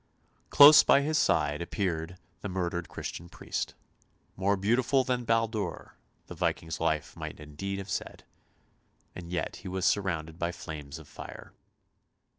[0.49, 3.75] Close by his side appeared the murdered Christian priest,"
[4.35, 5.93] more beautiful than Baldur,"
[6.25, 8.23] the Viking's wife might indeed have said,
[9.13, 11.53] and yet he was surrounded by flames of fire.